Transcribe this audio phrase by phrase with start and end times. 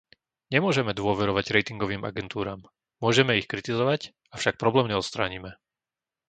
[0.53, 2.61] Nemôžeme dôverovať ratingovým agentúram.
[3.05, 4.01] Môžeme ich kritizovať,
[4.35, 5.51] avšak problém neodstránime.